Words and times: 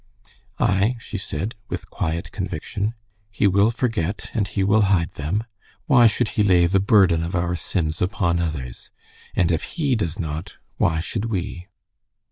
"Ay," 0.57 0.97
she 0.99 1.15
said, 1.19 1.53
with 1.69 1.91
quiet 1.91 2.31
conviction, 2.31 2.95
"he 3.29 3.45
will 3.45 3.69
forget, 3.69 4.31
and 4.33 4.47
he 4.47 4.63
will 4.63 4.81
hide 4.89 5.11
them. 5.11 5.43
Why 5.85 6.07
should 6.07 6.29
he 6.29 6.41
lay 6.41 6.65
the 6.65 6.79
burden 6.79 7.21
of 7.21 7.35
our 7.35 7.55
sins 7.55 8.01
upon 8.01 8.39
others? 8.39 8.89
And 9.35 9.51
if 9.51 9.61
he 9.77 9.95
does 9.95 10.17
not 10.17 10.53
why 10.77 11.01
should 11.01 11.25
we?" 11.25 11.67